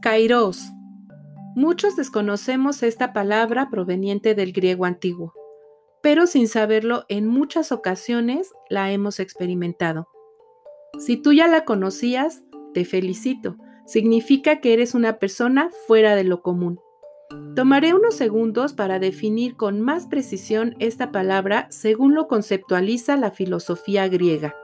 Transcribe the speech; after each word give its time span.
Kairos. 0.00 0.72
Muchos 1.54 1.94
desconocemos 1.94 2.82
esta 2.82 3.12
palabra 3.12 3.68
proveniente 3.70 4.34
del 4.34 4.52
griego 4.52 4.86
antiguo, 4.86 5.34
pero 6.02 6.26
sin 6.26 6.48
saberlo 6.48 7.04
en 7.08 7.26
muchas 7.26 7.70
ocasiones 7.70 8.50
la 8.70 8.90
hemos 8.92 9.20
experimentado. 9.20 10.08
Si 10.98 11.18
tú 11.18 11.34
ya 11.34 11.48
la 11.48 11.66
conocías, 11.66 12.42
te 12.72 12.86
felicito. 12.86 13.56
Significa 13.84 14.60
que 14.60 14.72
eres 14.72 14.94
una 14.94 15.18
persona 15.18 15.70
fuera 15.86 16.16
de 16.16 16.24
lo 16.24 16.40
común. 16.40 16.80
Tomaré 17.54 17.92
unos 17.92 18.14
segundos 18.14 18.72
para 18.72 18.98
definir 18.98 19.56
con 19.56 19.80
más 19.80 20.06
precisión 20.06 20.76
esta 20.78 21.12
palabra 21.12 21.66
según 21.70 22.14
lo 22.14 22.26
conceptualiza 22.26 23.16
la 23.16 23.32
filosofía 23.32 24.08
griega. 24.08 24.54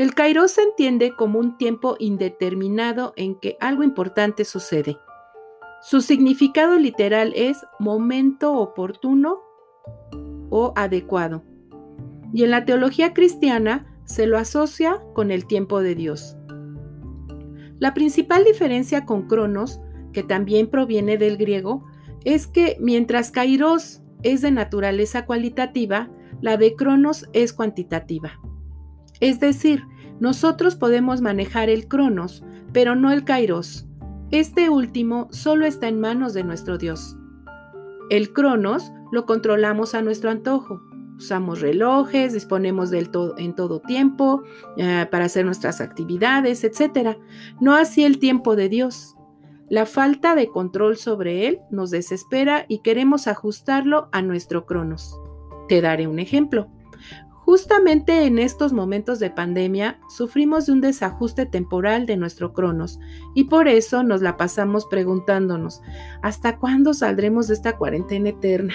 El 0.00 0.14
kairos 0.14 0.52
se 0.52 0.62
entiende 0.62 1.14
como 1.14 1.38
un 1.38 1.58
tiempo 1.58 1.96
indeterminado 1.98 3.12
en 3.16 3.34
que 3.34 3.58
algo 3.60 3.82
importante 3.82 4.46
sucede. 4.46 4.96
Su 5.82 6.00
significado 6.00 6.78
literal 6.78 7.34
es 7.36 7.58
momento 7.78 8.54
oportuno 8.54 9.40
o 10.48 10.72
adecuado. 10.74 11.44
Y 12.32 12.44
en 12.44 12.50
la 12.50 12.64
teología 12.64 13.12
cristiana 13.12 13.94
se 14.04 14.26
lo 14.26 14.38
asocia 14.38 15.02
con 15.12 15.30
el 15.30 15.46
tiempo 15.46 15.82
de 15.82 15.94
Dios. 15.94 16.34
La 17.78 17.92
principal 17.92 18.44
diferencia 18.44 19.04
con 19.04 19.28
Cronos, 19.28 19.82
que 20.14 20.22
también 20.22 20.70
proviene 20.70 21.18
del 21.18 21.36
griego, 21.36 21.84
es 22.24 22.46
que 22.46 22.78
mientras 22.80 23.30
Kairos 23.30 24.00
es 24.22 24.40
de 24.40 24.50
naturaleza 24.50 25.26
cualitativa, 25.26 26.08
la 26.40 26.56
de 26.56 26.74
Cronos 26.74 27.28
es 27.34 27.52
cuantitativa. 27.52 28.40
Es 29.20 29.38
decir, 29.38 29.84
nosotros 30.20 30.76
podemos 30.76 31.22
manejar 31.22 31.68
el 31.70 31.88
Cronos, 31.88 32.44
pero 32.72 32.94
no 32.94 33.10
el 33.10 33.24
Kairos. 33.24 33.86
Este 34.30 34.68
último 34.68 35.28
solo 35.32 35.66
está 35.66 35.88
en 35.88 36.00
manos 36.00 36.34
de 36.34 36.44
nuestro 36.44 36.78
Dios. 36.78 37.16
El 38.10 38.32
Cronos 38.32 38.92
lo 39.10 39.26
controlamos 39.26 39.94
a 39.94 40.02
nuestro 40.02 40.30
antojo. 40.30 40.82
Usamos 41.16 41.60
relojes, 41.60 42.32
disponemos 42.32 42.90
del 42.90 43.10
todo, 43.10 43.34
en 43.38 43.54
todo 43.54 43.80
tiempo 43.80 44.42
eh, 44.76 45.06
para 45.10 45.24
hacer 45.24 45.44
nuestras 45.44 45.80
actividades, 45.80 46.64
etc. 46.64 47.18
No 47.60 47.74
así 47.74 48.04
el 48.04 48.18
tiempo 48.18 48.56
de 48.56 48.68
Dios. 48.68 49.16
La 49.68 49.86
falta 49.86 50.34
de 50.34 50.48
control 50.48 50.96
sobre 50.96 51.46
él 51.46 51.60
nos 51.70 51.90
desespera 51.90 52.66
y 52.68 52.80
queremos 52.80 53.26
ajustarlo 53.26 54.08
a 54.12 54.22
nuestro 54.22 54.66
Cronos. 54.66 55.18
Te 55.68 55.80
daré 55.80 56.08
un 56.08 56.18
ejemplo. 56.18 56.68
Justamente 57.50 58.26
en 58.26 58.38
estos 58.38 58.72
momentos 58.72 59.18
de 59.18 59.28
pandemia 59.28 59.98
sufrimos 60.08 60.66
de 60.66 60.72
un 60.72 60.80
desajuste 60.80 61.46
temporal 61.46 62.06
de 62.06 62.16
nuestro 62.16 62.52
cronos 62.52 63.00
y 63.34 63.46
por 63.46 63.66
eso 63.66 64.04
nos 64.04 64.22
la 64.22 64.36
pasamos 64.36 64.86
preguntándonos, 64.86 65.82
¿hasta 66.22 66.58
cuándo 66.58 66.94
saldremos 66.94 67.48
de 67.48 67.54
esta 67.54 67.76
cuarentena 67.76 68.28
eterna? 68.28 68.74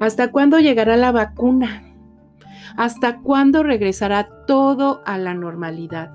¿Hasta 0.00 0.32
cuándo 0.32 0.58
llegará 0.58 0.96
la 0.96 1.12
vacuna? 1.12 1.84
¿Hasta 2.76 3.20
cuándo 3.20 3.62
regresará 3.62 4.44
todo 4.48 5.00
a 5.06 5.16
la 5.16 5.34
normalidad? 5.34 6.10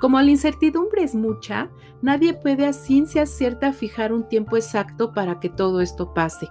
Como 0.00 0.20
la 0.20 0.30
incertidumbre 0.30 1.02
es 1.02 1.16
mucha, 1.16 1.68
nadie 2.00 2.34
puede 2.34 2.64
a 2.64 2.72
ciencia 2.72 3.26
cierta 3.26 3.72
fijar 3.72 4.12
un 4.12 4.28
tiempo 4.28 4.56
exacto 4.56 5.12
para 5.12 5.40
que 5.40 5.48
todo 5.48 5.80
esto 5.80 6.14
pase. 6.14 6.48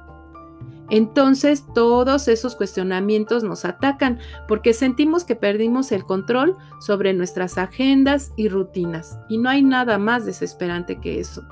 Entonces 0.90 1.66
todos 1.73 2.28
esos 2.28 2.56
cuestionamientos 2.56 3.44
nos 3.44 3.66
atacan 3.66 4.20
porque 4.48 4.73
sentimos 4.73 5.23
que 5.23 5.36
perdimos 5.36 5.92
el 5.92 6.06
control 6.06 6.58
sobre 6.80 7.14
nuestras 7.14 7.58
agendas 7.58 8.34
y 8.36 8.50
rutinas 8.50 9.20
y 9.30 9.38
no 9.38 9.50
hay 9.50 9.61
nada 9.61 9.98
más 9.98 10.26
desesperante 10.26 11.00
que 11.00 11.20
eso. 11.20 11.44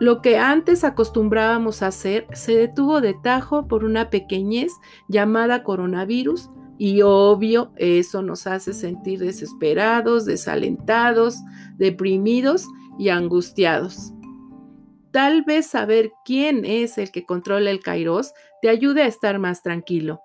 Lo 0.00 0.20
que 0.22 0.38
antes 0.38 0.82
acostumbrábamos 0.82 1.82
a 1.82 1.88
hacer 1.88 2.26
se 2.32 2.56
detuvo 2.56 3.00
de 3.00 3.14
tajo 3.14 3.68
por 3.68 3.84
una 3.84 4.10
pequeñez 4.10 4.72
llamada 5.08 5.62
coronavirus 5.62 6.50
y 6.78 7.02
obvio 7.02 7.72
eso 7.76 8.22
nos 8.22 8.46
hace 8.46 8.72
sentir 8.72 9.20
desesperados, 9.20 10.24
desalentados, 10.24 11.36
deprimidos 11.76 12.66
y 12.98 13.10
angustiados. 13.10 14.12
Tal 15.14 15.42
vez 15.42 15.68
saber 15.68 16.10
quién 16.24 16.64
es 16.64 16.98
el 16.98 17.12
que 17.12 17.24
controla 17.24 17.70
el 17.70 17.78
kairos 17.78 18.32
te 18.60 18.68
ayude 18.68 19.04
a 19.04 19.06
estar 19.06 19.38
más 19.38 19.62
tranquilo. 19.62 20.20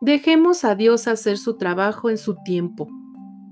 Dejemos 0.00 0.62
a 0.62 0.76
Dios 0.76 1.08
hacer 1.08 1.38
su 1.38 1.58
trabajo 1.58 2.08
en 2.08 2.16
su 2.18 2.36
tiempo. 2.44 2.86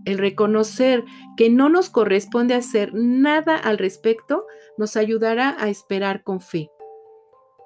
El 0.05 0.19
reconocer 0.19 1.03
que 1.37 1.51
no 1.51 1.71
nos 1.71 1.91
corresponde 1.91 2.55
hacer 2.55 2.95
nada 2.95 3.57
al 3.57 3.79
respecto 3.79 4.47
nos 4.79 4.97
ayudará 4.97 5.57
a 5.59 5.69
esperar 5.69 6.23
con 6.23 6.41
fe. 6.41 6.71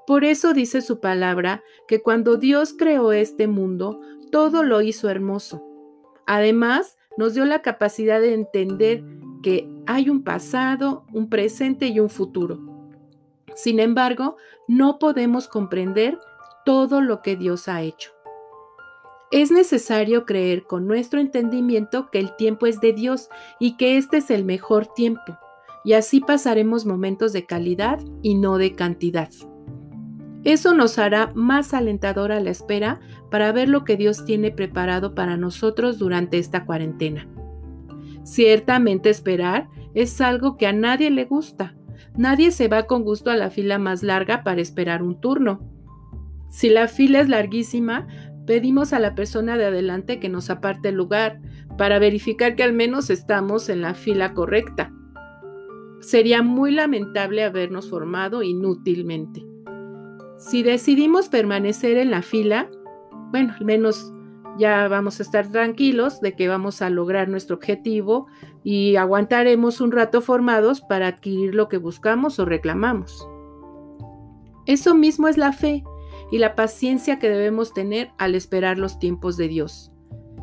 Por 0.06 0.24
eso 0.24 0.54
dice 0.54 0.80
su 0.80 0.98
palabra 1.00 1.62
que 1.86 2.00
cuando 2.00 2.38
Dios 2.38 2.72
creó 2.72 3.12
este 3.12 3.46
mundo, 3.48 4.00
todo 4.32 4.62
lo 4.62 4.80
hizo 4.80 5.10
hermoso. 5.10 5.62
Además, 6.26 6.96
nos 7.18 7.34
dio 7.34 7.44
la 7.44 7.60
capacidad 7.60 8.22
de 8.22 8.32
entender 8.32 9.04
que 9.42 9.68
hay 9.86 10.08
un 10.08 10.24
pasado, 10.24 11.04
un 11.12 11.28
presente 11.28 11.88
y 11.88 12.00
un 12.00 12.08
futuro. 12.08 12.73
Sin 13.54 13.80
embargo, 13.80 14.36
no 14.68 14.98
podemos 14.98 15.48
comprender 15.48 16.18
todo 16.64 17.00
lo 17.00 17.22
que 17.22 17.36
Dios 17.36 17.68
ha 17.68 17.82
hecho. 17.82 18.10
Es 19.30 19.50
necesario 19.50 20.26
creer 20.26 20.64
con 20.64 20.86
nuestro 20.86 21.20
entendimiento 21.20 22.10
que 22.10 22.20
el 22.20 22.36
tiempo 22.36 22.66
es 22.66 22.80
de 22.80 22.92
Dios 22.92 23.28
y 23.58 23.76
que 23.76 23.96
este 23.96 24.18
es 24.18 24.30
el 24.30 24.44
mejor 24.44 24.86
tiempo, 24.86 25.38
y 25.84 25.94
así 25.94 26.20
pasaremos 26.20 26.86
momentos 26.86 27.32
de 27.32 27.44
calidad 27.44 27.98
y 28.22 28.36
no 28.36 28.58
de 28.58 28.74
cantidad. 28.74 29.28
Eso 30.44 30.74
nos 30.74 30.98
hará 30.98 31.32
más 31.34 31.72
alentadora 31.72 32.38
la 32.38 32.50
espera 32.50 33.00
para 33.30 33.50
ver 33.50 33.68
lo 33.68 33.84
que 33.84 33.96
Dios 33.96 34.24
tiene 34.24 34.50
preparado 34.50 35.14
para 35.14 35.36
nosotros 35.36 35.98
durante 35.98 36.38
esta 36.38 36.66
cuarentena. 36.66 37.26
Ciertamente 38.24 39.10
esperar 39.10 39.68
es 39.94 40.20
algo 40.20 40.56
que 40.56 40.66
a 40.66 40.72
nadie 40.72 41.10
le 41.10 41.24
gusta, 41.24 41.74
Nadie 42.16 42.50
se 42.50 42.68
va 42.68 42.84
con 42.84 43.02
gusto 43.02 43.30
a 43.30 43.36
la 43.36 43.50
fila 43.50 43.78
más 43.78 44.02
larga 44.02 44.42
para 44.44 44.60
esperar 44.60 45.02
un 45.02 45.20
turno. 45.20 45.60
Si 46.48 46.70
la 46.70 46.88
fila 46.88 47.20
es 47.20 47.28
larguísima, 47.28 48.06
pedimos 48.46 48.92
a 48.92 49.00
la 49.00 49.14
persona 49.14 49.56
de 49.56 49.66
adelante 49.66 50.20
que 50.20 50.28
nos 50.28 50.50
aparte 50.50 50.90
el 50.90 50.96
lugar 50.96 51.40
para 51.76 51.98
verificar 51.98 52.54
que 52.56 52.62
al 52.62 52.72
menos 52.72 53.10
estamos 53.10 53.68
en 53.68 53.80
la 53.80 53.94
fila 53.94 54.34
correcta. 54.34 54.92
Sería 56.00 56.42
muy 56.42 56.70
lamentable 56.70 57.42
habernos 57.42 57.88
formado 57.88 58.42
inútilmente. 58.42 59.44
Si 60.36 60.62
decidimos 60.62 61.28
permanecer 61.28 61.96
en 61.96 62.10
la 62.10 62.22
fila, 62.22 62.68
bueno, 63.30 63.54
al 63.58 63.64
menos 63.64 64.12
ya 64.58 64.88
vamos 64.88 65.18
a 65.18 65.22
estar 65.22 65.48
tranquilos 65.48 66.20
de 66.20 66.34
que 66.34 66.48
vamos 66.48 66.82
a 66.82 66.90
lograr 66.90 67.28
nuestro 67.28 67.56
objetivo 67.56 68.26
y 68.62 68.96
aguantaremos 68.96 69.80
un 69.80 69.92
rato 69.92 70.20
formados 70.20 70.80
para 70.80 71.08
adquirir 71.08 71.54
lo 71.54 71.68
que 71.68 71.78
buscamos 71.78 72.38
o 72.38 72.44
reclamamos. 72.44 73.28
Eso 74.66 74.94
mismo 74.94 75.28
es 75.28 75.36
la 75.36 75.52
fe 75.52 75.84
y 76.30 76.38
la 76.38 76.54
paciencia 76.54 77.18
que 77.18 77.28
debemos 77.28 77.74
tener 77.74 78.10
al 78.18 78.34
esperar 78.34 78.78
los 78.78 78.98
tiempos 78.98 79.36
de 79.36 79.48
Dios. 79.48 79.92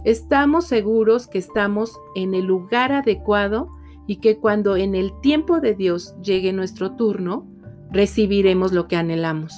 Estamos 0.04 0.66
seguros 0.66 1.28
que 1.28 1.38
estamos 1.38 2.00
en 2.16 2.34
el 2.34 2.46
lugar 2.46 2.92
adecuado 2.92 3.70
y 4.08 4.18
que 4.18 4.38
cuando 4.38 4.76
en 4.76 4.96
el 4.96 5.12
tiempo 5.22 5.60
de 5.60 5.76
Dios 5.76 6.16
llegue 6.22 6.54
nuestro 6.54 6.96
turno, 6.96 7.48
recibiremos 7.92 8.72
lo 8.74 8.88
que 8.88 8.96
anhelamos. 8.96 9.54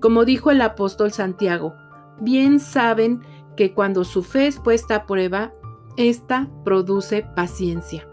Como 0.00 0.24
dijo 0.24 0.50
el 0.50 0.62
apóstol 0.62 1.12
Santiago, 1.12 1.74
bien 2.20 2.60
saben 2.60 3.20
que 3.60 3.74
cuando 3.74 4.04
su 4.04 4.22
fe 4.22 4.46
es 4.46 4.58
puesta 4.58 4.94
a 4.94 5.06
prueba, 5.06 5.52
esta 5.98 6.48
produce 6.64 7.26
paciencia. 7.36 8.08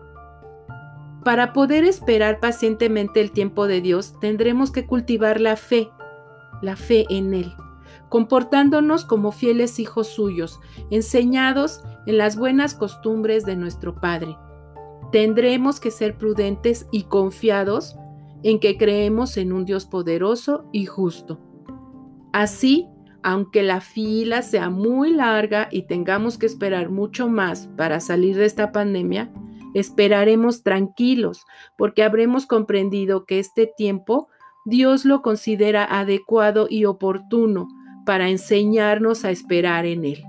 Para 1.24 1.54
poder 1.54 1.86
esperar 1.86 2.42
pacientemente 2.42 3.22
el 3.22 3.32
tiempo 3.32 3.66
de 3.66 3.80
Dios, 3.80 4.20
tendremos 4.20 4.72
que 4.72 4.86
cultivar 4.86 5.40
la 5.40 5.56
fe, 5.56 5.90
la 6.62 6.76
fe 6.76 7.06
en 7.10 7.34
Él, 7.34 7.54
comportándonos 8.10 9.06
como 9.06 9.32
fieles 9.32 9.80
hijos 9.80 10.08
suyos, 10.08 10.60
enseñados 10.92 11.82
en 12.08 12.18
las 12.18 12.36
buenas 12.36 12.74
costumbres 12.74 13.46
de 13.46 13.56
nuestro 13.56 13.96
Padre. 14.02 14.36
Tendremos 15.14 15.80
que 15.80 15.92
ser 15.92 16.18
prudentes 16.18 16.88
y 16.92 17.04
confiados 17.04 17.96
en 18.44 18.60
que 18.60 18.78
creemos 18.78 19.38
en 19.38 19.54
un 19.54 19.64
Dios 19.64 19.86
poderoso 19.86 20.66
y 20.74 20.88
justo. 20.88 21.40
Así 22.34 22.90
aunque 23.28 23.62
la 23.62 23.82
fila 23.82 24.42
sea 24.42 24.70
muy 24.70 25.12
larga 25.12 25.68
y 25.70 25.82
tengamos 25.82 26.38
que 26.38 26.46
esperar 26.46 26.90
mucho 26.90 27.28
más 27.28 27.68
para 27.76 28.00
salir 28.00 28.38
de 28.38 28.46
esta 28.46 28.72
pandemia, 28.72 29.30
esperaremos 29.74 30.64
tranquilos 30.64 31.46
porque 31.78 32.04
habremos 32.04 32.46
comprendido 32.46 33.26
que 33.26 33.40
este 33.40 33.68
tiempo 33.68 34.30
Dios 34.64 35.04
lo 35.04 35.22
considera 35.22 35.84
adecuado 35.84 36.68
y 36.70 36.86
oportuno 36.86 37.68
para 38.06 38.30
enseñarnos 38.30 39.26
a 39.26 39.32
esperar 39.32 39.86
en 39.86 40.06
Él. 40.06 40.24